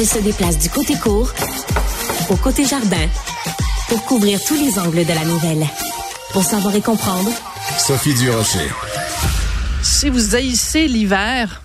Elle 0.00 0.06
se 0.06 0.18
déplace 0.18 0.58
du 0.58 0.70
côté 0.70 0.94
court 0.94 1.30
au 2.30 2.36
côté 2.36 2.64
jardin 2.64 3.06
pour 3.90 4.02
couvrir 4.06 4.42
tous 4.42 4.54
les 4.54 4.78
angles 4.78 5.04
de 5.04 5.12
la 5.12 5.26
nouvelle. 5.26 5.66
Pour 6.32 6.42
savoir 6.42 6.74
et 6.74 6.80
comprendre, 6.80 7.30
Sophie 7.78 8.14
Durocher. 8.14 8.70
Si 9.82 10.08
vous 10.08 10.34
haïssez 10.34 10.88
l'hiver, 10.88 11.62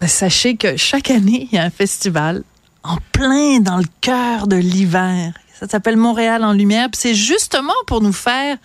ben, 0.00 0.06
sachez 0.06 0.56
que 0.56 0.78
chaque 0.78 1.10
année, 1.10 1.46
il 1.52 1.56
y 1.56 1.58
a 1.58 1.64
un 1.64 1.70
festival 1.70 2.42
en 2.82 2.96
plein 3.12 3.60
dans 3.60 3.76
le 3.76 3.88
cœur 4.00 4.46
de 4.46 4.56
l'hiver. 4.56 5.34
Ça 5.60 5.68
s'appelle 5.68 5.98
Montréal 5.98 6.42
en 6.42 6.54
lumière. 6.54 6.88
puis 6.90 6.98
C'est 7.02 7.14
justement 7.14 7.74
pour 7.86 8.00
nous 8.00 8.14
faire 8.14 8.56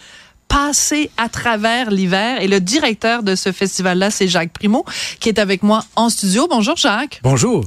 passer 0.54 1.10
à 1.18 1.30
travers 1.30 1.90
l'hiver. 1.90 2.42
Et 2.42 2.48
le 2.48 2.60
directeur 2.60 3.24
de 3.24 3.34
ce 3.34 3.52
festival-là, 3.52 4.12
c'est 4.12 4.28
Jacques 4.28 4.54
Primo, 4.54 4.86
qui 5.20 5.30
est 5.30 5.40
avec 5.40 5.64
moi 5.64 5.84
en 5.96 6.10
studio. 6.10 6.48
Bonjour 6.48 6.76
Jacques. 6.76 7.20
Bonjour. 7.24 7.66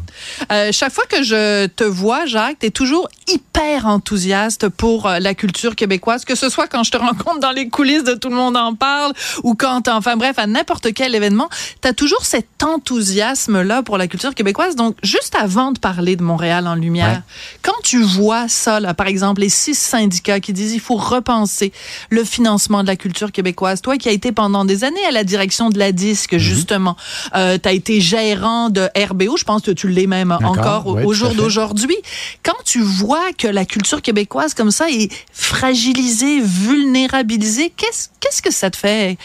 Euh, 0.53 0.71
chaque 0.71 0.93
fois 0.93 1.05
que 1.09 1.25
je 1.25 1.67
te 1.67 1.83
vois, 1.83 2.27
Jacques, 2.27 2.61
tu 2.61 2.67
es 2.67 2.71
toujours 2.71 3.09
hyper 3.27 3.46
enthousiaste 3.85 4.69
pour 4.69 5.07
euh, 5.07 5.19
la 5.19 5.35
culture 5.35 5.77
québécoise, 5.77 6.25
que 6.25 6.35
ce 6.35 6.49
soit 6.49 6.67
quand 6.67 6.83
je 6.83 6.91
te 6.91 6.97
rencontre 6.97 7.41
dans 7.41 7.51
les 7.51 7.69
coulisses 7.69 8.05
de 8.05 8.15
Tout 8.15 8.29
le 8.29 8.37
monde 8.37 8.57
en 8.57 8.75
parle 8.75 9.13
ou 9.43 9.55
quand, 9.55 9.89
enfin 9.89 10.17
bref, 10.17 10.39
à 10.39 10.47
n'importe 10.47 10.93
quel 10.95 11.15
événement, 11.15 11.49
tu 11.83 11.89
as 11.89 11.93
toujours 11.93 12.25
cet 12.25 12.63
enthousiasme-là 12.63 13.83
pour 13.83 13.99
la 13.99 14.07
culture 14.09 14.35
québécoise. 14.35 14.77
Donc, 14.77 14.97
juste 15.03 15.35
avant 15.35 15.73
de 15.73 15.79
parler 15.79 16.17
de 16.17 16.23
Montréal 16.23 16.67
en 16.67 16.75
lumière, 16.75 17.07
Ouais. 17.07 17.21
quand 17.63 17.75
tu 17.83 18.03
vois 18.03 18.49
ça, 18.49 18.81
là, 18.81 18.95
par 18.95 19.07
exemple, 19.07 19.41
les 19.43 19.49
six 19.49 19.75
syndicats 19.75 20.41
qui 20.41 20.53
disent 20.53 20.73
il 20.73 20.81
faut 20.81 20.97
repenser 20.97 21.73
le 22.11 22.25
financement 22.25 22.83
de 22.83 22.89
la 22.89 22.97
culture 22.97 23.33
québécoise, 23.33 23.83
toi 23.83 23.97
qui 23.97 24.09
as 24.09 24.13
été 24.13 24.33
pendant 24.33 24.65
des 24.65 24.83
années 24.85 25.05
à 25.07 25.11
la 25.11 25.25
direction 25.25 25.69
de 25.71 25.79
la 25.79 25.93
disque, 25.93 26.39
justement, 26.39 26.97
euh, 27.35 27.59
tu 27.63 27.69
as 27.69 27.73
été 27.73 28.01
gérant 28.01 28.71
de 28.71 28.89
RBO, 28.97 29.37
je 29.37 29.45
pense 29.45 29.63
que 29.63 29.71
tu 29.71 29.89
l'es 29.89 30.07
même 30.07 30.33
encore 30.33 30.87
au, 30.87 31.13
jour 31.13 31.35
d'aujourd'hui. 31.35 31.97
Quand 32.43 32.57
tu 32.65 32.81
vois 32.81 33.33
que 33.37 33.46
la 33.49 33.65
culture 33.65 34.03
québécoise 34.03 34.55
comme 34.55 34.71
ça 34.71 34.91
est 34.91 35.11
fragilisée, 35.33 36.41
vulnérabilisée, 36.41 37.73
qu'est-ce 37.77 38.09
qu'est-ce 38.21 38.43
que 38.43 38.53
ça 38.53 38.71
te 38.71 38.77
fait? 38.77 39.17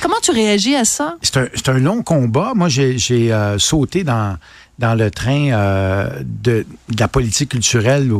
Comment 0.00 0.20
tu 0.22 0.30
réagis 0.30 0.76
à 0.76 0.84
ça? 0.84 1.16
C'est 1.22 1.38
un, 1.38 1.74
un 1.74 1.78
long 1.78 2.02
combat. 2.02 2.52
Moi, 2.54 2.68
j'ai 2.68 3.32
euh, 3.32 3.58
sauté 3.58 4.04
dans, 4.04 4.36
dans 4.78 4.94
le 4.94 5.10
train 5.10 5.50
euh, 5.52 6.08
de, 6.24 6.66
la 6.98 7.08
politique 7.08 7.50
culturelle 7.50 8.10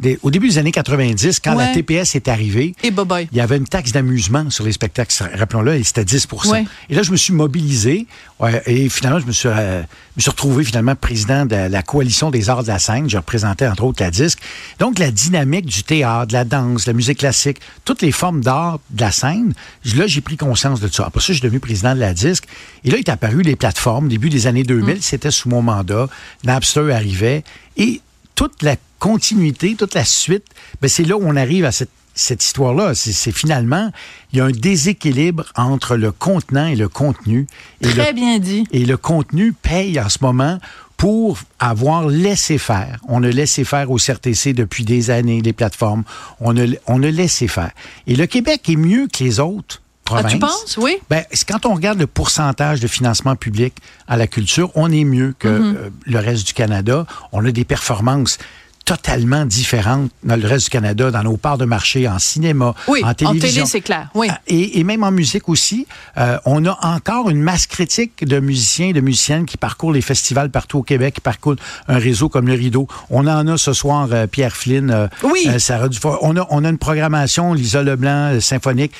des- 0.00 0.18
au 0.22 0.30
début 0.30 0.48
des 0.48 0.58
années 0.58 0.72
90, 0.72 1.40
quand 1.40 1.54
la. 1.54 1.72
TPS 1.74 2.14
est 2.14 2.28
arrivée. 2.28 2.74
Et 2.82 2.90
boboy. 2.90 3.28
Il 3.32 3.38
y 3.38 3.40
avait 3.40 3.56
une 3.56 3.66
taxe 3.66 3.92
d'amusement 3.92 4.48
sur 4.50 4.64
les 4.64 4.72
spectacles, 4.72 5.12
rappelons-le, 5.34 5.74
et 5.74 5.82
c'était 5.84 6.04
10 6.04 6.26
Ouais. 6.46 6.64
Et 6.88 6.94
là, 6.94 7.02
je 7.02 7.10
me 7.10 7.16
suis 7.16 7.32
mobilisé 7.32 8.06
ouais, 8.40 8.62
et 8.66 8.88
finalement, 8.88 9.18
je 9.20 9.26
me 9.26 9.32
suis, 9.32 9.48
euh, 9.48 9.82
me 10.16 10.20
suis 10.20 10.30
retrouvé 10.30 10.64
finalement 10.64 10.94
président 10.94 11.46
de 11.46 11.56
la 11.56 11.82
coalition 11.82 12.30
des 12.30 12.48
arts 12.50 12.62
de 12.62 12.68
la 12.68 12.78
scène. 12.78 13.08
Je 13.10 13.16
représentais 13.16 13.66
entre 13.66 13.84
autres 13.84 14.02
la 14.02 14.10
disque. 14.10 14.38
Donc, 14.78 14.98
la 14.98 15.10
dynamique 15.10 15.66
du 15.66 15.82
théâtre, 15.82 16.28
de 16.28 16.32
la 16.34 16.44
danse, 16.44 16.84
de 16.84 16.90
la 16.90 16.94
musique 16.94 17.18
classique, 17.18 17.58
toutes 17.84 18.02
les 18.02 18.12
formes 18.12 18.40
d'art 18.40 18.78
de 18.90 19.00
la 19.00 19.10
scène, 19.10 19.52
là, 19.96 20.06
j'ai 20.06 20.20
pris 20.20 20.36
conscience 20.36 20.80
de 20.80 20.88
ça. 20.88 21.06
Après 21.06 21.20
ça, 21.20 21.26
je 21.28 21.32
suis 21.34 21.42
devenu 21.42 21.60
président 21.60 21.94
de 21.94 22.00
la 22.00 22.14
disque. 22.14 22.44
Et 22.84 22.90
là, 22.90 22.96
il 22.98 23.00
est 23.00 23.08
apparu 23.10 23.42
les 23.42 23.56
plateformes, 23.56 24.08
début 24.08 24.30
des 24.30 24.46
années 24.46 24.62
2000, 24.64 25.02
c'était 25.02 25.30
sous 25.30 25.48
mon 25.48 25.62
mandat. 25.62 26.08
Napster 26.44 26.92
arrivait 26.92 27.42
et 27.76 28.00
toute 28.34 28.62
la 28.62 28.76
continuité, 28.98 29.74
toute 29.76 29.94
la 29.94 30.04
suite, 30.04 30.44
ben 30.80 30.88
c'est 30.88 31.04
là 31.04 31.16
où 31.16 31.22
on 31.24 31.36
arrive 31.36 31.64
à 31.64 31.72
cette, 31.72 31.90
cette 32.14 32.42
histoire-là. 32.44 32.94
C'est 32.94 33.12
c'est 33.12 33.32
finalement, 33.32 33.90
il 34.32 34.38
y 34.38 34.40
a 34.40 34.44
un 34.46 34.50
déséquilibre 34.50 35.44
entre 35.56 35.96
le 35.96 36.12
contenant 36.12 36.66
et 36.66 36.76
le 36.76 36.88
contenu. 36.88 37.46
Et 37.80 37.88
Très 37.88 38.08
le, 38.08 38.12
bien 38.14 38.38
dit. 38.38 38.64
et 38.72 38.84
le 38.84 38.96
contenu 38.96 39.52
paye 39.52 40.00
en 40.00 40.08
ce 40.08 40.18
moment 40.22 40.58
pour 40.96 41.38
avoir 41.60 42.08
laissé 42.08 42.58
faire. 42.58 42.98
On 43.06 43.22
a 43.22 43.28
laissé 43.28 43.62
faire 43.64 43.88
au 43.92 43.98
CRTC 43.98 44.52
depuis 44.52 44.84
des 44.84 45.10
années, 45.10 45.40
les 45.40 45.52
plateformes. 45.52 46.02
On 46.40 46.56
a, 46.56 46.66
on 46.88 47.02
a 47.04 47.10
laissé 47.10 47.46
faire. 47.46 47.70
Et 48.08 48.16
le 48.16 48.26
Québec 48.26 48.68
est 48.68 48.74
mieux 48.76 49.06
que 49.06 49.22
les 49.22 49.38
autres 49.38 49.80
Ah, 50.10 50.24
tu 50.24 50.40
penses? 50.40 50.76
Oui. 50.76 50.96
Ben, 51.08 51.22
c'est 51.30 51.46
quand 51.46 51.66
on 51.66 51.74
regarde 51.74 52.00
le 52.00 52.08
pourcentage 52.08 52.80
de 52.80 52.88
financement 52.88 53.36
public 53.36 53.74
à 54.08 54.16
la 54.16 54.26
culture, 54.26 54.72
on 54.74 54.90
est 54.90 55.04
mieux 55.04 55.36
que 55.38 55.46
Mm-hmm. 55.46 55.76
euh, 55.76 55.90
le 56.06 56.18
reste 56.18 56.46
du 56.48 56.52
Canada. 56.54 57.06
On 57.30 57.44
a 57.44 57.52
des 57.52 57.64
performances 57.64 58.38
totalement 58.88 59.44
différentes 59.44 60.10
dans 60.24 60.36
le 60.40 60.46
reste 60.48 60.64
du 60.64 60.70
Canada, 60.70 61.10
dans 61.10 61.22
nos 61.22 61.36
parts 61.36 61.58
de 61.58 61.66
marché, 61.66 62.08
en 62.08 62.18
cinéma, 62.18 62.74
Oui, 62.86 63.02
en 63.04 63.08
en 63.10 63.14
télévision. 63.14 63.50
télé, 63.50 63.66
c'est 63.66 63.80
clair. 63.82 64.08
Oui. 64.14 64.28
Ah, 64.30 64.40
Et, 64.46 64.78
et 64.80 64.84
même 64.84 65.04
en 65.04 65.10
musique 65.10 65.46
aussi, 65.50 65.86
euh, 66.16 66.38
on 66.46 66.64
a 66.64 66.78
encore 66.80 67.28
une 67.28 67.42
masse 67.42 67.66
critique 67.66 68.24
de 68.24 68.40
musiciens 68.40 68.88
et 68.88 68.92
de 68.94 69.02
musiciennes 69.02 69.44
qui 69.44 69.58
parcourent 69.58 69.92
les 69.92 70.00
festivals 70.00 70.48
partout 70.50 70.78
au 70.78 70.82
Québec, 70.82 71.16
qui 71.16 71.20
parcourent 71.20 71.56
un 71.86 71.98
réseau 71.98 72.30
comme 72.30 72.46
le 72.48 72.54
Rideau. 72.54 72.88
On 73.10 73.26
en 73.26 73.46
a 73.46 73.58
ce 73.58 73.74
soir 73.74 74.08
euh, 74.10 74.26
Pierre 74.26 74.56
Flynn, 74.56 74.90
euh, 74.90 75.06
Oui. 75.22 75.46
Sarah 75.60 75.90
Dufour. 75.90 76.16
On 76.22 76.34
a, 76.38 76.46
on 76.48 76.64
a 76.64 76.70
une 76.70 76.78
programmation, 76.78 77.52
Lisa 77.52 77.82
Leblanc, 77.82 78.40
symphonique. 78.40 78.92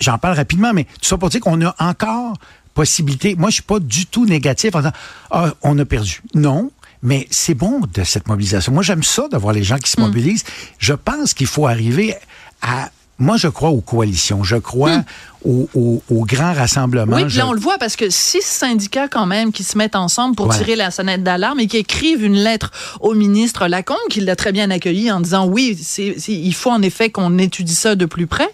J'en 0.00 0.16
parle 0.16 0.36
rapidement, 0.36 0.72
mais 0.72 0.84
tout 0.84 0.90
ça 1.08 1.18
pour 1.18 1.28
dire 1.28 1.40
qu'on 1.42 1.60
a 1.66 1.74
encore 1.80 2.32
possibilité. 2.72 3.34
Moi, 3.36 3.50
je 3.50 3.54
suis 3.54 3.62
pas 3.62 3.78
du 3.78 4.06
tout 4.06 4.24
négatif 4.24 4.74
en 4.74 4.78
disant, 4.78 4.92
ah, 5.30 5.50
on 5.62 5.78
a 5.78 5.84
perdu. 5.84 6.22
Non. 6.34 6.70
Mais 7.04 7.28
c'est 7.30 7.54
bon 7.54 7.82
de 7.92 8.02
cette 8.02 8.26
mobilisation. 8.28 8.72
Moi, 8.72 8.82
j'aime 8.82 9.02
ça 9.02 9.28
de 9.28 9.36
voir 9.36 9.52
les 9.52 9.62
gens 9.62 9.76
qui 9.76 9.90
se 9.90 10.00
mobilisent. 10.00 10.44
Je 10.78 10.94
pense 10.94 11.34
qu'il 11.34 11.46
faut 11.46 11.66
arriver 11.66 12.14
à. 12.62 12.88
Moi, 13.18 13.36
je 13.36 13.46
crois 13.46 13.68
aux 13.68 13.82
coalitions. 13.82 14.42
Je 14.42 14.56
crois 14.56 14.90
aux, 14.96 15.02
aux- 15.44 16.02
aux 16.10 16.24
grands 16.24 16.52
rassemblements. 16.54 17.16
Hmm. 17.16 17.20
Oui, 17.22 17.26
puis 17.28 17.36
là, 17.38 17.46
on 17.46 17.52
le 17.52 17.60
voit 17.60 17.78
parce 17.78 17.96
que 17.96 18.08
six 18.10 18.42
syndicats, 18.42 19.08
quand 19.08 19.26
même, 19.26 19.52
qui 19.52 19.62
se 19.64 19.76
mettent 19.76 19.96
ensemble 19.96 20.34
pour 20.36 20.46
Ouais. 20.48 20.56
tirer 20.56 20.76
la 20.76 20.90
sonnette 20.90 21.22
d'alarme 21.22 21.60
et 21.60 21.66
qui 21.66 21.76
écrivent 21.76 22.24
une 22.24 22.36
lettre 22.36 22.70
au 23.00 23.14
ministre 23.14 23.66
Lacombe, 23.68 23.96
qui 24.10 24.20
l'a 24.20 24.36
très 24.36 24.52
bien 24.52 24.70
accueilli 24.70 25.10
en 25.12 25.20
disant 25.20 25.46
oui, 25.46 25.78
c'est, 25.80 26.14
c'est- 26.18 26.32
il 26.32 26.54
faut 26.54 26.70
en 26.70 26.82
effet 26.82 27.10
qu'on 27.10 27.36
étudie 27.38 27.74
ça 27.74 27.94
de 27.94 28.06
plus 28.06 28.26
près. 28.26 28.48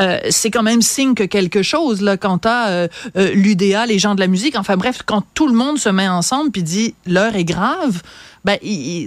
Euh, 0.00 0.18
c'est 0.30 0.50
quand 0.50 0.62
même 0.62 0.82
signe 0.82 1.14
que 1.14 1.24
quelque 1.24 1.62
chose, 1.62 2.00
là, 2.02 2.16
quand 2.16 2.38
t'as 2.38 2.68
euh, 2.68 2.88
euh, 3.16 3.30
l'UDA, 3.34 3.86
les 3.86 3.98
gens 3.98 4.14
de 4.14 4.20
la 4.20 4.26
musique, 4.28 4.56
enfin 4.56 4.76
bref, 4.76 5.00
quand 5.04 5.22
tout 5.34 5.48
le 5.48 5.54
monde 5.54 5.78
se 5.78 5.88
met 5.88 6.08
ensemble 6.08 6.50
puis 6.50 6.62
dit 6.62 6.94
l'heure 7.06 7.34
est 7.36 7.44
grave, 7.44 8.02
ben, 8.44 8.56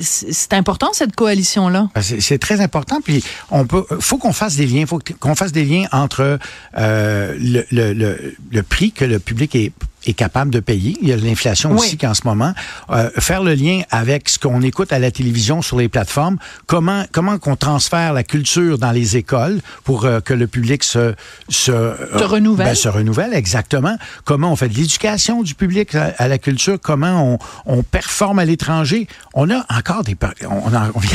c'est 0.01 0.53
important, 0.53 0.89
cette 0.93 1.15
coalition-là. 1.15 1.89
Ben, 1.95 2.01
C'est 2.01 2.19
c'est 2.21 2.37
très 2.37 2.59
important. 2.61 2.99
Puis 3.03 3.23
on 3.49 3.65
peut, 3.65 3.85
faut 3.99 4.17
qu'on 4.17 4.33
fasse 4.33 4.55
des 4.55 4.65
liens. 4.67 4.85
Faut 4.85 4.99
qu'on 5.19 5.35
fasse 5.35 5.51
des 5.53 5.63
liens 5.65 5.85
entre 5.91 6.37
euh, 6.77 7.20
le, 7.39 8.61
prix 8.61 8.91
que 8.91 9.05
le 9.05 9.19
public 9.19 9.55
est 9.55 9.71
est 10.05 10.13
capable 10.13 10.51
de 10.51 10.59
payer. 10.59 10.97
Il 11.01 11.07
y 11.09 11.13
a 11.13 11.17
l'inflation 11.17 11.71
Oui. 11.71 11.77
aussi 11.79 11.97
qu'en 11.97 12.13
ce 12.13 12.21
moment. 12.25 12.53
Euh, 12.89 13.09
faire 13.19 13.43
le 13.43 13.53
lien 13.53 13.81
avec 13.91 14.29
ce 14.29 14.39
qu'on 14.39 14.61
écoute 14.61 14.91
à 14.93 14.99
la 14.99 15.11
télévision 15.11 15.61
sur 15.61 15.77
les 15.77 15.89
plateformes. 15.89 16.37
Comment 16.67 17.05
comment 17.11 17.37
qu'on 17.37 17.55
transfère 17.55 18.13
la 18.13 18.23
culture 18.23 18.77
dans 18.77 18.91
les 18.91 19.17
écoles 19.17 19.59
pour 19.83 20.05
euh, 20.05 20.19
que 20.19 20.33
le 20.33 20.47
public 20.47 20.83
se 20.83 21.13
se, 21.49 21.71
euh, 21.71 21.95
renouvelle. 22.25 22.67
ben, 22.67 22.75
se 22.75 22.89
renouvelle 22.89 23.33
exactement. 23.33 23.95
Comment 24.25 24.51
on 24.51 24.55
fait 24.55 24.69
de 24.69 24.73
l'éducation 24.75 25.43
du 25.43 25.53
public 25.55 25.93
à, 25.95 26.13
à 26.17 26.27
la 26.27 26.37
culture? 26.37 26.79
Comment 26.81 27.37
on, 27.65 27.77
on 27.77 27.83
performe 27.83 28.39
à 28.39 28.45
l'étranger? 28.45 29.07
On 29.33 29.49
a 29.49 29.65
encore 29.75 30.03
des 30.03 30.15
on, 30.49 30.73
a- 30.73 30.89
on, 30.95 30.99
vient- 30.99 31.11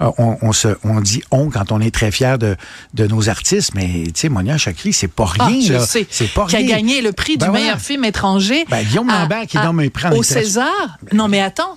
on, 0.18 0.38
on 0.42 0.52
se 0.52 0.68
on 0.84 1.00
dit 1.00 1.22
on 1.30 1.50
quand 1.50 1.70
on 1.72 1.80
est 1.80 1.94
très 1.94 2.10
fier 2.10 2.38
de 2.38 2.56
de 2.94 3.06
nos 3.06 3.28
artistes. 3.28 3.72
Mais 3.74 4.04
tu 4.06 4.12
sais, 4.16 4.28
Monia 4.28 4.58
Chakri, 4.58 4.92
c'est 4.92 5.08
pas 5.08 5.28
Ah, 5.38 5.46
rien. 5.46 5.80
sais. 5.84 6.06
C'est 6.10 6.32
pas 6.32 6.46
qui 6.46 6.56
rien. 6.56 6.66
a 6.66 6.70
gagné 6.78 7.00
le 7.02 7.12
prix 7.12 7.36
Ben 7.36 7.46
du 7.46 7.52
meilleur 7.52 7.78
film 7.78 8.04
étranger. 8.04 8.23
Ben, 8.68 8.82
Guillaume 8.84 9.10
à- 9.10 9.20
Lambert 9.22 9.46
qui 9.46 9.56
est 9.56 9.60
à- 9.60 9.64
dans 9.64 9.72
mes 9.72 9.90
prix 9.90 10.08
en 10.08 10.12
Au. 10.12 10.22
César. 10.22 10.98
Non, 11.12 11.28
mais 11.28 11.40
attends. 11.40 11.76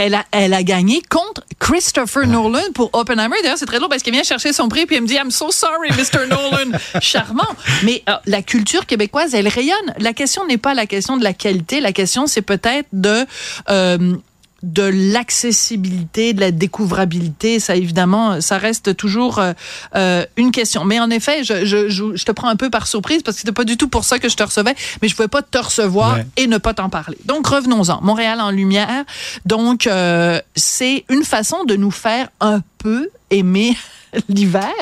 Elle 0.00 0.14
a, 0.14 0.24
elle 0.30 0.54
a 0.54 0.62
gagné 0.62 1.02
contre 1.10 1.42
Christopher 1.58 2.24
Nolan 2.28 2.60
pour 2.72 2.88
Oppenheimer. 2.92 3.34
D'ailleurs, 3.42 3.58
c'est 3.58 3.66
très 3.66 3.78
drôle 3.78 3.88
parce 3.88 4.04
qu'elle 4.04 4.14
vient 4.14 4.22
chercher 4.22 4.52
son 4.52 4.68
prix 4.68 4.86
puis 4.86 4.94
elle 4.94 5.02
me 5.02 5.08
dit 5.08 5.14
I'm 5.16 5.32
so 5.32 5.50
sorry, 5.50 5.88
Mr. 5.90 6.26
Nolan. 6.30 6.78
Charmant. 7.00 7.48
Mais 7.82 8.04
euh, 8.08 8.12
la 8.26 8.42
culture 8.42 8.86
québécoise, 8.86 9.34
elle 9.34 9.48
rayonne. 9.48 9.94
La 9.98 10.12
question 10.12 10.46
n'est 10.46 10.56
pas 10.56 10.72
la 10.74 10.86
question 10.86 11.16
de 11.16 11.24
la 11.24 11.32
qualité. 11.32 11.80
La 11.80 11.90
question, 11.90 12.28
c'est 12.28 12.42
peut-être 12.42 12.86
de 12.92 13.26
euh, 13.70 14.14
de 14.62 14.82
l'accessibilité, 14.82 16.32
de 16.32 16.40
la 16.40 16.50
découvrabilité, 16.50 17.60
ça 17.60 17.76
évidemment, 17.76 18.40
ça 18.40 18.58
reste 18.58 18.96
toujours 18.96 19.38
euh, 19.38 19.52
euh, 19.94 20.24
une 20.36 20.50
question. 20.50 20.84
Mais 20.84 20.98
en 21.00 21.10
effet, 21.10 21.44
je, 21.44 21.64
je, 21.64 21.88
je, 21.88 22.16
je 22.16 22.24
te 22.24 22.32
prends 22.32 22.48
un 22.48 22.56
peu 22.56 22.68
par 22.68 22.86
surprise 22.86 23.22
parce 23.22 23.36
que 23.36 23.40
c'était 23.42 23.52
pas 23.52 23.64
du 23.64 23.76
tout 23.76 23.88
pour 23.88 24.04
ça 24.04 24.18
que 24.18 24.28
je 24.28 24.36
te 24.36 24.42
recevais, 24.42 24.74
mais 25.00 25.08
je 25.08 25.14
pouvais 25.14 25.28
pas 25.28 25.42
te 25.42 25.58
recevoir 25.58 26.16
Ouais. 26.16 26.26
et 26.36 26.46
ne 26.46 26.58
pas 26.58 26.74
t'en 26.74 26.88
parler. 26.88 27.18
Donc 27.24 27.46
revenons-en. 27.46 28.00
Montréal 28.02 28.40
en 28.40 28.50
lumière. 28.50 29.04
Donc 29.44 29.86
euh, 29.86 30.40
c'est 30.56 31.04
une 31.08 31.24
façon 31.24 31.64
de 31.64 31.76
nous 31.76 31.90
faire 31.90 32.28
un 32.40 32.60
peu 32.78 33.10
aimer 33.30 33.76
l'hiver. 34.28 34.72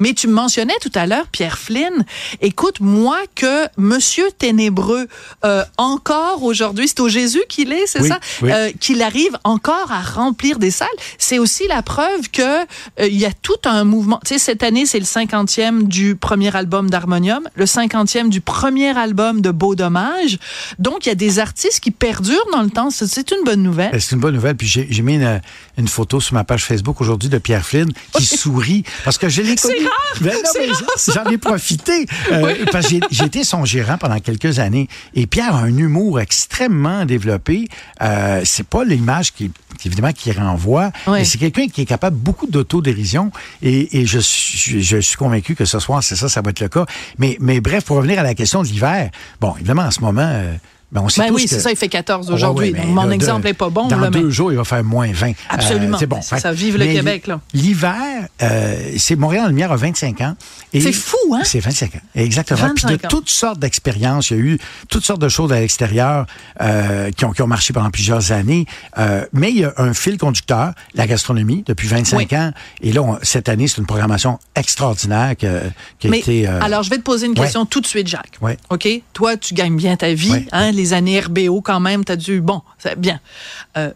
Mais 0.00 0.12
tu 0.14 0.28
mentionnais 0.28 0.74
tout 0.80 0.90
à 0.94 1.06
l'heure 1.06 1.26
Pierre 1.28 1.58
Flynn. 1.58 2.04
Écoute, 2.40 2.80
moi 2.80 3.18
que 3.34 3.66
Monsieur 3.76 4.26
Ténébreux, 4.38 5.06
euh, 5.44 5.64
encore 5.78 6.42
aujourd'hui, 6.42 6.88
c'est 6.88 7.00
au 7.00 7.08
Jésus 7.08 7.42
qu'il 7.48 7.72
est, 7.72 7.86
c'est 7.86 8.00
Oui, 8.02 8.08
ça, 8.08 8.18
oui. 8.42 8.50
Euh, 8.52 8.70
qu'il 8.80 9.02
arrive 9.02 9.36
encore 9.44 9.90
à 9.90 10.00
remplir 10.02 10.58
des 10.58 10.70
salles. 10.70 10.88
C'est 11.18 11.38
aussi 11.38 11.66
la 11.68 11.82
preuve 11.82 12.30
que 12.32 12.42
euh, 12.62 13.06
il 13.06 13.16
y 13.18 13.26
a 13.26 13.32
tout 13.32 13.52
un 13.64 13.84
mouvement. 13.84 14.20
Tu 14.24 14.34
sais, 14.34 14.38
cette 14.38 14.62
année, 14.62 14.86
c'est 14.86 14.98
le 14.98 15.04
50e 15.04 15.84
du 15.88 16.16
premier 16.16 16.54
album 16.56 16.90
d'Harmonium, 16.90 17.42
le 17.54 17.64
50e 17.64 18.28
du 18.28 18.40
premier 18.40 18.96
album 18.96 19.40
de 19.40 19.50
Beau 19.50 19.74
Dommage. 19.74 20.38
Donc, 20.78 21.06
il 21.06 21.08
y 21.08 21.12
a 21.12 21.16
des 21.16 21.38
artistes 21.38 21.80
qui 21.80 21.90
perdurent 21.90 22.46
dans 22.52 22.62
le 22.62 22.70
temps. 22.70 22.90
C'est- 22.90 23.24
une 23.30 23.44
bonne 23.44 23.62
nouvelle. 23.62 23.90
Ben, 23.92 24.00
C'est 24.00 24.14
une 24.14 24.20
bonne 24.20 24.34
nouvelle. 24.34 24.54
Puis 24.56 24.66
j'ai 24.66 24.86
j'ai 24.90 25.00
mis 25.02 25.14
une, 25.14 25.40
une 25.78 25.88
photo 25.88 26.20
sur 26.20 26.34
ma 26.34 26.44
page 26.44 26.62
Facebook 26.64 27.00
aujourd'hui 27.00 27.30
de 27.30 27.38
Pierre 27.38 27.64
Flynn 27.64 27.90
qui 28.12 28.24
sourit 28.26 28.73
parce 29.04 29.18
que 29.18 29.28
je 29.28 29.42
l'ai 29.42 29.56
C'est 29.56 29.68
connu. 29.68 29.86
Ben 30.20 30.32
C'est 30.52 30.66
rare, 30.66 30.76
j'en- 31.06 31.12
J'en 31.24 31.30
ai 31.30 31.38
profité 31.38 32.06
euh, 32.32 32.64
parce 32.72 32.88
que 32.88 32.96
j'ai- 33.10 33.24
été 33.24 33.44
son 33.44 33.64
gérant 33.64 33.98
pendant 33.98 34.18
quelques 34.20 34.58
années. 34.58 34.88
Et 35.14 35.26
Pierre 35.26 35.54
a 35.54 35.60
un 35.60 35.76
humour 35.76 36.18
extrêmement 36.20 37.04
développé. 37.04 37.68
Euh, 38.02 38.40
c'est 38.44 38.66
pas 38.66 38.84
l'image 38.84 39.32
qui 39.32 39.50
évidemment 39.84 40.12
qui 40.12 40.32
renvoie, 40.32 40.90
mais 41.06 41.24
c'est 41.24 41.36
quelqu'un 41.38 41.66
qui 41.68 41.82
est 41.82 41.86
capable 41.86 42.16
beaucoup 42.16 42.46
d'autodérision. 42.46 43.30
Et, 43.62 44.00
et 44.00 44.06
je, 44.06 44.18
suis, 44.18 44.82
je 44.82 44.96
suis 44.98 45.16
convaincu 45.16 45.54
que 45.54 45.64
ce 45.66 45.78
soir, 45.78 46.02
c'est 46.02 46.16
ça, 46.16 46.28
ça 46.28 46.40
va 46.40 46.50
être 46.50 46.60
le 46.60 46.68
cas. 46.68 46.86
Mais, 47.18 47.36
mais 47.40 47.60
bref, 47.60 47.84
pour 47.84 47.96
revenir 47.98 48.18
à 48.18 48.22
la 48.22 48.34
question 48.34 48.62
de 48.62 48.68
l'hiver, 48.68 49.10
bon, 49.40 49.54
évidemment, 49.56 49.82
en 49.82 49.90
ce 49.90 50.00
moment, 50.00 50.22
euh, 50.26 50.54
ben, 50.94 51.02
on 51.04 51.08
sait 51.10 51.22
Ben 51.22 51.28
tous 51.28 51.34
oui, 51.34 51.46
c'est 51.48 51.60
ça, 51.60 51.70
il 51.70 51.76
fait 51.76 51.88
14 51.88 52.28
Ouais, 52.28 52.34
aujourd'hui. 52.34 52.72
ouais, 52.72 52.78
mais 52.78 52.86
mon 52.86 53.04
là, 53.04 53.14
exemple 53.14 53.42
de- 53.42 53.48
est 53.48 53.54
pas 53.54 53.68
bon. 53.68 53.88
Dans 53.88 53.98
là, 53.98 54.10
mais- 54.10 54.20
deux 54.20 54.30
jours, 54.30 54.52
il 54.52 54.56
va 54.56 54.64
faire 54.64 54.82
moins 54.84 55.10
20. 55.12 55.32
Absolument. 55.50 55.98
c'est 55.98 56.06
bon. 56.06 56.22
Ça, 56.22 56.38
ça, 56.38 56.52
vive 56.52 56.78
le 56.78 56.86
mais 56.86 56.94
Québec. 56.94 57.28
L'hiver, 57.52 57.96
euh, 58.42 58.92
c'est 58.96 59.16
Montréal 59.16 59.46
en 59.46 59.48
lumière 59.48 59.72
a 59.72 59.76
25 59.76 60.20
ans. 60.20 60.36
C'est 60.72 60.92
fou, 60.92 61.16
hein? 61.34 61.42
C'est 61.44 61.60
25 61.60 61.96
ans. 61.96 62.00
Exactement. 62.14 62.58
Puis 62.74 62.82
25 62.84 63.00
de 63.00 63.06
ans. 63.06 63.08
toutes 63.10 63.28
sortes 63.30 63.58
d'expériences. 63.58 64.30
Il 64.30 64.36
y 64.36 64.40
a 64.40 64.42
eu 64.42 64.58
toutes 64.88 65.04
sortes 65.04 65.20
de 65.20 65.28
choses 65.28 65.52
à 65.52 65.60
l'extérieur 65.60 66.26
euh, 66.60 67.10
qui, 67.10 67.24
ont, 67.24 67.32
qui 67.32 67.42
ont 67.42 67.46
marché 67.46 67.72
pendant 67.72 67.90
plusieurs 67.90 68.32
années. 68.32 68.66
Euh, 68.98 69.24
mais 69.32 69.50
il 69.50 69.58
y 69.58 69.64
a 69.64 69.72
un 69.78 69.94
fil 69.94 70.16
conducteur, 70.18 70.72
la 70.94 71.06
gastronomie, 71.06 71.64
depuis 71.66 71.88
25 71.88 72.16
Oui. 72.30 72.38
ans. 72.38 72.52
Et 72.82 72.92
là, 72.92 73.02
on- 73.02 73.18
cette 73.22 73.48
année, 73.48 73.66
c'est 73.68 73.78
une 73.78 73.86
programmation 73.86 74.38
extraordinaire 74.54 75.36
que- 75.36 75.62
qui 75.98 76.08
a 76.08 76.10
Mais 76.10 76.18
été... 76.20 76.48
euh, 76.48 76.60
alors, 76.60 76.82
je 76.82 76.90
vais 76.90 76.96
te 76.98 77.02
poser 77.02 77.26
une 77.26 77.32
ouais. 77.32 77.40
question 77.40 77.64
tout 77.66 77.80
de 77.80 77.86
suite, 77.86 78.06
Jacques. 78.08 78.38
Ouais. 78.40 78.56
OK? 78.70 78.88
Toi, 79.12 79.36
tu 79.36 79.54
gagnes 79.54 79.76
bien 79.76 79.96
ta 79.96 80.12
vie. 80.12 80.44
Hein, 80.52 80.72
les 80.72 80.83
années 80.92 81.20
RBO, 81.20 81.60
quand 81.62 81.80
même, 81.80 82.04
tu 82.04 82.12
as 82.12 82.16
dû. 82.16 82.40
Bon, 82.40 82.62
c'est 82.78 82.98
bien. 82.98 83.20
Euh, 83.76 83.92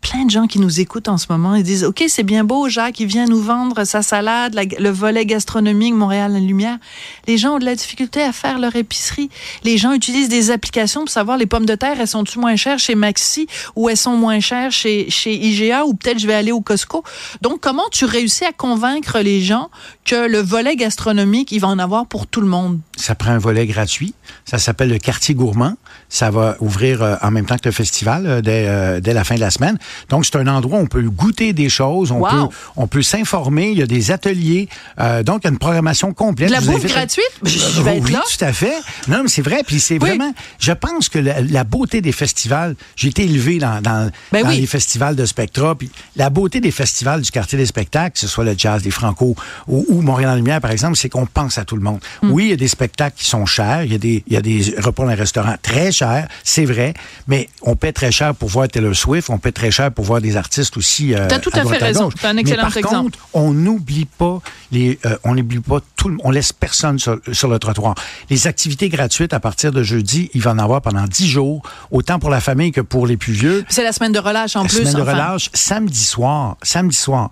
plein 0.00 0.24
de 0.24 0.30
gens 0.30 0.46
qui 0.46 0.58
nous 0.60 0.80
écoutent 0.80 1.08
en 1.08 1.18
ce 1.18 1.26
moment. 1.30 1.54
Ils 1.54 1.62
disent 1.62 1.84
OK, 1.84 2.04
c'est 2.08 2.22
bien 2.22 2.44
beau, 2.44 2.68
Jacques, 2.68 3.00
il 3.00 3.06
vient 3.06 3.26
nous 3.26 3.40
vendre 3.42 3.84
sa 3.84 4.02
salade, 4.02 4.54
la- 4.54 4.64
le 4.64 4.90
volet 4.90 5.26
gastronomique 5.26 5.94
Montréal 5.94 6.34
lumière. 6.34 6.78
Les 7.26 7.38
gens 7.38 7.56
ont 7.56 7.58
de 7.58 7.64
la 7.64 7.74
difficulté 7.74 8.22
à 8.22 8.32
faire 8.32 8.58
leur 8.58 8.76
épicerie. 8.76 9.30
Les 9.64 9.78
gens 9.78 9.92
utilisent 9.92 10.28
des 10.28 10.50
applications 10.50 11.00
pour 11.00 11.10
savoir 11.10 11.36
les 11.38 11.46
pommes 11.46 11.66
de 11.66 11.74
terre, 11.74 11.96
elles 12.00 12.06
sont-tu 12.08 12.38
moins 12.38 12.56
chères 12.56 12.78
chez 12.78 12.94
Maxi 12.94 13.46
ou 13.76 13.88
elles 13.88 13.96
sont 13.96 14.16
moins 14.16 14.40
chères 14.40 14.70
chez, 14.70 15.10
chez 15.10 15.34
IGA 15.34 15.84
ou 15.84 15.94
peut-être 15.94 16.18
je 16.18 16.26
vais 16.26 16.34
aller 16.34 16.52
au 16.52 16.60
Costco. 16.60 17.02
Donc, 17.42 17.60
comment 17.60 17.88
tu 17.90 18.04
réussis 18.04 18.44
à 18.44 18.52
convaincre 18.52 19.18
les 19.20 19.40
gens 19.42 19.70
que 20.04 20.28
le 20.28 20.38
volet 20.40 20.76
gastronomique, 20.76 21.52
il 21.52 21.58
va 21.60 21.68
en 21.68 21.78
avoir 21.78 22.06
pour 22.06 22.26
tout 22.26 22.40
le 22.40 22.46
monde? 22.48 22.80
Ça 22.96 23.14
prend 23.14 23.30
un 23.30 23.38
volet 23.38 23.66
gratuit. 23.66 24.14
Ça 24.44 24.58
s'appelle 24.58 24.90
le 24.90 24.98
quartier 24.98 25.34
gourmand. 25.34 25.74
Ça 26.08 26.30
va 26.30 26.56
ouvrir 26.60 27.02
euh, 27.02 27.16
en 27.22 27.30
même 27.30 27.46
temps 27.46 27.56
que 27.56 27.68
le 27.68 27.72
festival 27.72 28.26
euh, 28.26 28.40
euh, 28.46 29.00
dès 29.00 29.14
la 29.14 29.24
fin 29.24 29.34
de 29.36 29.40
la 29.40 29.50
semaine. 29.50 29.69
Donc, 30.08 30.24
c'est 30.26 30.36
un 30.36 30.46
endroit 30.46 30.78
où 30.78 30.82
on 30.82 30.86
peut 30.86 31.02
goûter 31.02 31.52
des 31.52 31.68
choses, 31.68 32.10
on 32.12 32.18
Wow. 32.20 32.28
peut, 32.48 32.54
on 32.76 32.86
peut 32.86 33.02
s'informer. 33.02 33.70
Il 33.70 33.78
y 33.78 33.82
a 33.82 33.86
des 33.86 34.10
ateliers. 34.10 34.68
Euh, 35.00 35.22
donc, 35.22 35.40
il 35.42 35.46
y 35.46 35.48
a 35.48 35.50
une 35.52 35.58
programmation 35.58 36.12
complète. 36.12 36.48
De 36.48 36.54
la 36.54 36.60
bouffe 36.60 36.76
invite 36.76 36.90
à- 36.90 36.94
gratuite? 36.94 37.30
Je 37.44 37.58
je 37.76 37.82
vais 37.82 37.96
être 37.98 38.04
oui, 38.04 38.12
là. 38.12 38.22
tout 38.38 38.44
à 38.44 38.52
fait. 38.52 38.74
Non, 39.08 39.22
mais 39.22 39.28
c'est 39.28 39.42
vrai. 39.42 39.62
Puis 39.66 39.80
c'est 39.80 39.94
Oui. 39.94 40.08
vraiment. 40.10 40.32
Je 40.58 40.72
pense 40.72 41.08
que 41.08 41.18
la, 41.18 41.40
la 41.40 41.64
beauté 41.64 42.00
des 42.00 42.12
festivals. 42.12 42.74
J'ai 42.96 43.08
été 43.08 43.24
élevé 43.24 43.58
dans, 43.58 43.80
dans, 43.80 44.10
Ben 44.32 44.42
dans 44.42 44.48
oui. 44.50 44.60
les 44.60 44.66
festivals 44.66 45.16
de 45.16 45.24
Spectra. 45.24 45.74
Puis 45.74 45.90
la 46.16 46.30
beauté 46.30 46.60
des 46.60 46.70
festivals 46.70 47.20
du 47.22 47.30
quartier 47.30 47.58
des 47.58 47.66
spectacles, 47.66 48.12
que 48.14 48.18
ce 48.20 48.28
soit 48.28 48.44
le 48.44 48.54
jazz 48.56 48.82
des 48.82 48.90
Franco 48.90 49.34
ou, 49.68 49.84
ou 49.88 50.02
Montréal 50.02 50.30
en 50.32 50.36
lumière, 50.36 50.60
par 50.60 50.70
exemple, 50.70 50.96
c'est 50.96 51.08
qu'on 51.08 51.26
pense 51.26 51.58
à 51.58 51.64
tout 51.64 51.76
le 51.76 51.82
monde. 51.82 52.00
Hmm. 52.22 52.30
Oui, 52.30 52.44
il 52.46 52.50
y 52.50 52.52
a 52.52 52.56
des 52.56 52.68
spectacles 52.68 53.16
qui 53.18 53.24
sont 53.26 53.46
chers. 53.46 53.84
Il 53.84 53.92
y 53.92 53.94
a 53.94 53.98
des, 53.98 54.24
il 54.26 54.32
y 54.32 54.36
a 54.36 54.42
des 54.42 54.74
repas 54.78 55.02
dans 55.04 55.08
les 55.10 55.14
restaurants 55.14 55.56
très 55.62 55.92
chers. 55.92 56.28
C'est 56.44 56.64
vrai. 56.64 56.94
Mais 57.26 57.48
on 57.62 57.76
paie 57.76 57.92
très 57.92 58.12
cher 58.12 58.34
pour 58.34 58.48
voir 58.48 58.68
Taylor 58.68 58.94
Swift. 58.94 59.30
On 59.30 59.38
paie 59.38 59.52
très 59.60 59.70
cher 59.70 59.92
pour 59.92 60.06
voir 60.06 60.20
des 60.22 60.36
artistes 60.38 60.76
aussi. 60.78 61.14
Euh, 61.14 61.26
T'as 61.28 61.38
tout 61.38 61.50
à 61.52 61.64
fait 61.64 61.76
raison. 61.76 62.08
T'as 62.08 62.30
un 62.30 62.32
Mais 62.32 62.40
excellent 62.40 62.62
par 62.62 62.76
exemple. 62.78 62.94
contre, 63.12 63.18
on 63.34 63.52
n'oublie 63.52 64.06
pas 64.06 64.40
les, 64.72 64.98
euh, 65.04 65.16
on 65.24 65.34
n'oublie 65.34 65.60
pas 65.60 65.80
tout, 65.96 66.08
le- 66.08 66.16
on 66.24 66.30
laisse 66.30 66.52
personne 66.52 66.98
sur, 66.98 67.18
sur 67.32 67.48
le 67.48 67.58
trottoir. 67.58 67.94
Les 68.30 68.46
activités 68.46 68.88
gratuites 68.88 69.34
à 69.34 69.40
partir 69.40 69.70
de 69.70 69.82
jeudi, 69.82 70.30
il 70.32 70.40
va 70.40 70.52
en 70.52 70.58
avoir 70.58 70.80
pendant 70.80 71.04
10 71.04 71.28
jours, 71.28 71.62
autant 71.90 72.18
pour 72.18 72.30
la 72.30 72.40
famille 72.40 72.72
que 72.72 72.80
pour 72.80 73.06
les 73.06 73.18
plus 73.18 73.34
vieux. 73.34 73.64
C'est 73.68 73.84
la 73.84 73.92
semaine 73.92 74.12
de 74.12 74.18
relâche 74.18 74.56
en 74.56 74.62
La 74.62 74.68
plus. 74.68 74.78
semaine 74.78 74.94
de 74.94 75.00
relâche, 75.02 75.50
samedi 75.52 76.02
soir, 76.04 76.56
samedi 76.62 76.96
soir. 76.96 77.30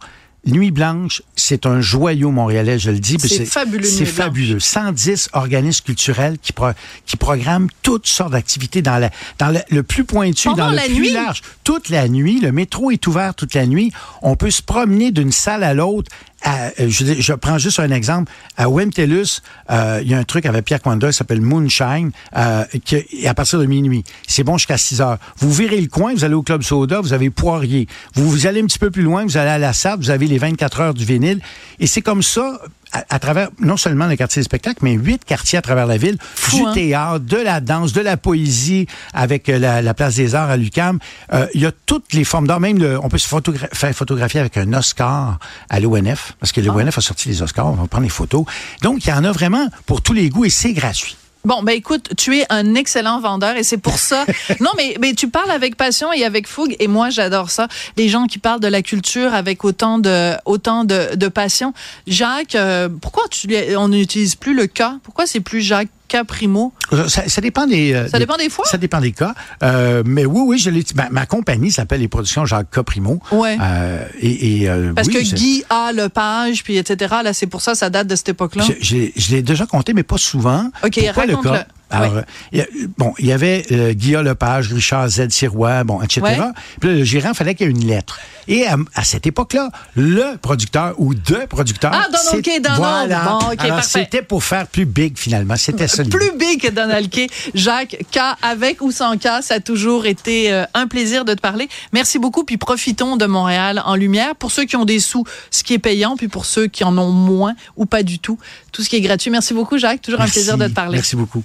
Nuit 0.48 0.70
Blanche, 0.70 1.22
c'est 1.36 1.66
un 1.66 1.80
joyau 1.80 2.30
montréalais, 2.30 2.78
je 2.78 2.90
le 2.90 2.98
dis. 2.98 3.16
C'est 3.20 3.44
fabuleux, 3.44 3.84
C'est 3.84 4.04
fabuleux. 4.06 4.58
110 4.60 5.28
organismes 5.34 5.84
culturels 5.84 6.38
qui, 6.40 6.52
pro- 6.52 6.70
qui 7.06 7.16
programment 7.16 7.68
toutes 7.82 8.06
sortes 8.06 8.32
d'activités 8.32 8.82
dans, 8.82 8.98
la, 8.98 9.10
dans 9.38 9.48
le, 9.50 9.60
le 9.70 9.82
plus 9.82 10.04
pointu, 10.04 10.48
Pendant 10.48 10.64
dans 10.66 10.70
le 10.70 10.76
la 10.76 10.82
plus 10.84 10.94
nuit? 11.00 11.12
large. 11.12 11.42
Toute 11.64 11.88
la 11.90 12.08
nuit. 12.08 12.40
Le 12.40 12.50
métro 12.52 12.90
est 12.90 13.06
ouvert 13.06 13.34
toute 13.34 13.54
la 13.54 13.66
nuit. 13.66 13.92
On 14.22 14.36
peut 14.36 14.50
se 14.50 14.62
promener 14.62 15.10
d'une 15.10 15.32
salle 15.32 15.62
à 15.64 15.74
l'autre. 15.74 16.10
Euh, 16.46 16.70
je, 16.88 17.32
prends 17.34 17.58
juste 17.58 17.80
un 17.80 17.90
exemple. 17.90 18.32
À 18.56 18.68
Wemtelus, 18.68 19.42
euh, 19.70 20.00
il 20.02 20.10
y 20.10 20.14
a 20.14 20.18
un 20.18 20.24
truc 20.24 20.46
avec 20.46 20.64
Pierre 20.64 20.80
Quanda 20.80 21.08
qui 21.08 21.16
s'appelle 21.16 21.40
Moonshine, 21.40 22.12
euh, 22.36 22.64
qui 22.84 23.26
à 23.26 23.34
partir 23.34 23.58
de 23.58 23.66
minuit. 23.66 24.04
C'est 24.26 24.44
bon 24.44 24.56
jusqu'à 24.56 24.78
6 24.78 25.00
heures. 25.00 25.18
Vous 25.38 25.52
virez 25.52 25.80
le 25.80 25.88
coin, 25.88 26.14
vous 26.14 26.24
allez 26.24 26.34
au 26.34 26.42
Club 26.42 26.62
Soda, 26.62 27.00
vous 27.00 27.12
avez 27.12 27.30
Poirier. 27.30 27.88
Vous, 28.14 28.30
vous 28.30 28.46
allez 28.46 28.62
un 28.62 28.66
petit 28.66 28.78
peu 28.78 28.90
plus 28.90 29.02
loin, 29.02 29.24
vous 29.24 29.36
allez 29.36 29.50
à 29.50 29.58
la 29.58 29.72
SAP, 29.72 30.00
vous 30.00 30.10
avez 30.10 30.26
les 30.26 30.38
24 30.38 30.80
heures 30.80 30.94
du 30.94 31.04
vinyle. 31.04 31.40
Et 31.80 31.86
c'est 31.86 32.02
comme 32.02 32.22
ça, 32.22 32.60
à, 32.92 33.04
à 33.08 33.18
travers 33.18 33.48
non 33.60 33.76
seulement 33.76 34.06
le 34.06 34.16
quartier 34.16 34.40
des 34.40 34.44
spectacles, 34.44 34.78
mais 34.82 34.92
huit 34.92 35.24
quartiers 35.24 35.58
à 35.58 35.62
travers 35.62 35.86
la 35.86 35.96
ville, 35.96 36.16
Fou, 36.20 36.56
du 36.58 36.62
hein? 36.66 36.72
théâtre, 36.72 37.18
de 37.20 37.36
la 37.36 37.60
danse, 37.60 37.92
de 37.92 38.00
la 38.00 38.16
poésie, 38.16 38.86
avec 39.12 39.48
euh, 39.48 39.58
la, 39.58 39.82
la 39.82 39.94
place 39.94 40.16
des 40.16 40.34
arts 40.34 40.50
à 40.50 40.56
l'UQAM. 40.56 40.98
Euh, 41.32 41.46
il 41.54 41.60
y 41.62 41.66
a 41.66 41.72
toutes 41.86 42.12
les 42.12 42.24
formes 42.24 42.46
d'art. 42.46 42.60
Même, 42.60 42.78
le- 42.78 42.98
on 43.02 43.08
peut 43.08 43.18
se 43.18 43.28
photogra- 43.28 43.68
faire 43.74 43.94
photographier 43.94 44.40
avec 44.40 44.56
un 44.56 44.72
Oscar 44.72 45.38
à 45.68 45.80
l'ONF, 45.80 46.32
parce 46.40 46.52
que 46.52 46.60
l'ONF 46.60 46.98
a 46.98 47.00
sorti 47.00 47.28
les 47.28 47.42
Oscars, 47.42 47.66
on 47.66 47.72
va 47.72 47.86
prendre 47.86 48.04
les 48.04 48.10
photos. 48.10 48.44
Donc, 48.82 49.04
il 49.04 49.10
y 49.10 49.12
en 49.12 49.24
a 49.24 49.32
vraiment 49.32 49.68
pour 49.86 50.00
tous 50.02 50.12
les 50.12 50.28
goûts 50.30 50.44
et 50.46 50.50
c'est 50.50 50.72
gratuit. 50.72 51.16
Bon, 51.44 51.62
ben 51.62 51.72
écoute, 51.72 52.10
tu 52.16 52.36
es 52.36 52.46
un 52.50 52.74
excellent 52.74 53.20
vendeur 53.20 53.56
et 53.56 53.62
c'est 53.62 53.78
pour 53.78 53.98
ça. 53.98 54.26
non, 54.60 54.70
mais, 54.76 54.96
mais 55.00 55.14
tu 55.14 55.28
parles 55.28 55.50
avec 55.50 55.76
passion 55.76 56.12
et 56.12 56.24
avec 56.24 56.46
fougue 56.46 56.76
et 56.78 56.88
moi 56.88 57.10
j'adore 57.10 57.50
ça. 57.50 57.68
Les 57.96 58.08
gens 58.08 58.26
qui 58.26 58.38
parlent 58.38 58.60
de 58.60 58.68
la 58.68 58.82
culture 58.82 59.34
avec 59.34 59.64
autant 59.64 59.98
de 59.98 60.34
autant 60.44 60.84
de, 60.84 61.14
de 61.14 61.28
passion. 61.28 61.72
Jacques, 62.06 62.54
euh, 62.54 62.88
pourquoi 62.88 63.24
tu 63.30 63.48
on 63.76 63.88
n'utilise 63.88 64.34
plus 64.34 64.54
le 64.54 64.66
K 64.66 64.82
Pourquoi 65.02 65.26
c'est 65.26 65.40
plus 65.40 65.60
Jacques 65.60 65.88
Caprimo 66.08 66.72
Euh, 66.92 67.06
Ça, 67.08 67.28
ça 67.28 67.40
dépend 67.40 67.66
des. 67.66 67.92
euh, 67.92 68.08
Ça 68.08 68.18
dépend 68.18 68.36
des 68.36 68.48
fois? 68.48 68.64
Ça 68.66 68.78
dépend 68.78 69.00
des 69.00 69.12
cas. 69.12 69.34
Euh, 69.62 70.02
mais 70.06 70.24
oui, 70.24 70.40
oui, 70.44 70.58
je 70.58 70.70
l'ai. 70.70 70.82
Ma, 70.94 71.08
ma 71.10 71.26
compagnie 71.26 71.70
s'appelle 71.70 72.00
les 72.00 72.08
Productions 72.08 72.44
Jacques 72.46 72.70
Caprimo. 72.70 73.20
Ouais. 73.30 73.56
Euh, 73.60 74.04
et, 74.20 74.62
et, 74.62 74.68
euh, 74.70 74.92
Parce 74.94 75.08
oui, 75.08 75.14
que 75.14 75.34
Guy 75.34 75.64
a 75.70 75.92
Lepage 75.92 76.64
puis 76.64 76.76
etc. 76.78 77.14
Là, 77.22 77.32
c'est 77.32 77.46
pour 77.46 77.60
ça 77.60 77.74
ça 77.74 77.90
date 77.90 78.06
de 78.08 78.16
cette 78.16 78.30
époque-là. 78.30 78.64
Je, 78.66 78.72
je 78.80 78.94
l'ai- 78.96 79.12
je 79.16 79.30
l'ai 79.36 79.42
déjà 79.42 79.66
compté, 79.66 79.92
mais 79.92 80.02
pas 80.02 80.18
souvent. 80.18 80.70
OK, 80.84 80.98
Pourquoi 81.04 81.26
le 81.26 81.36
cas? 81.36 81.66
Alors, 81.90 82.12
Oui. 82.12 82.18
euh, 82.18 82.22
il 82.52 82.58
y 82.58 82.62
a- 82.62 82.66
bon, 82.98 83.14
il 83.18 83.26
y 83.26 83.32
avait 83.32 83.64
euh, 83.72 83.92
Guillaume 83.92 84.24
Lepage, 84.24 84.72
Richard 84.72 85.08
Z. 85.08 85.28
Sirois, 85.30 85.84
bon, 85.84 86.02
etc. 86.02 86.20
Ouais. 86.22 86.36
Puis 86.80 86.88
là, 86.90 86.94
le 86.96 87.04
gérant, 87.04 87.34
fallait 87.34 87.54
qu'il 87.54 87.66
y 87.66 87.68
ait 87.70 87.72
une 87.72 87.86
lettre. 87.86 88.18
Et 88.46 88.66
à, 88.66 88.76
à 88.94 89.04
cette 89.04 89.26
époque-là, 89.26 89.70
le 89.94 90.36
producteur 90.38 90.94
ou 90.98 91.14
deux 91.14 91.46
producteurs... 91.46 91.90
Ah, 91.94 92.06
Donald 92.10 92.42
Kay, 92.44 92.60
Donald. 92.60 92.78
Voilà. 92.78 93.24
Bon, 93.24 93.38
Alors, 93.58 93.84
c'était 93.84 94.22
pour 94.22 94.42
faire 94.42 94.66
plus 94.66 94.86
big, 94.86 95.18
finalement. 95.18 95.56
C'était 95.56 95.88
ça. 95.88 96.02
Plus 96.04 96.32
big 96.38 96.60
que 96.62 96.68
Donald 96.68 97.10
Kay. 97.10 97.26
Jacques, 97.54 97.96
K 98.10 98.18
avec 98.42 98.80
ou 98.80 98.90
sans 98.90 99.16
K, 99.18 99.42
ça 99.42 99.54
a 99.54 99.60
toujours 99.60 100.06
été 100.06 100.52
euh, 100.52 100.64
un 100.74 100.86
plaisir 100.86 101.24
de 101.26 101.34
te 101.34 101.40
parler. 101.40 101.68
Merci 101.92 102.18
beaucoup, 102.18 102.44
puis 102.44 102.56
profitons 102.56 103.16
de 103.16 103.26
Montréal 103.26 103.82
en 103.84 103.94
lumière. 103.96 104.34
Pour 104.34 104.50
ceux 104.50 104.64
qui 104.64 104.76
ont 104.76 104.84
des 104.86 104.98
sous, 105.00 105.24
ce 105.50 105.62
qui 105.62 105.74
est 105.74 105.78
payant, 105.78 106.16
puis 106.16 106.28
pour 106.28 106.46
ceux 106.46 106.66
qui 106.68 106.84
en 106.84 106.96
ont 106.96 107.10
moins 107.12 107.54
ou 107.76 107.84
pas 107.84 108.02
du 108.02 108.18
tout, 108.18 108.38
tout 108.72 108.82
ce 108.82 108.88
qui 108.88 108.96
est 108.96 109.00
gratuit. 109.02 109.30
Merci 109.30 109.52
beaucoup, 109.52 109.76
Jacques. 109.78 110.00
Toujours 110.00 110.20
un 110.22 110.28
plaisir 110.28 110.56
de 110.56 110.66
te 110.68 110.72
parler. 110.72 110.96
Merci 110.96 111.16
beaucoup. 111.16 111.42